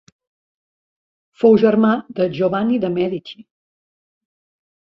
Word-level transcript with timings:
Fou 1.41 1.59
germà 1.65 1.91
de 2.21 2.27
Giovanni 2.39 2.81
de 2.87 2.93
Mèdici. 2.97 3.47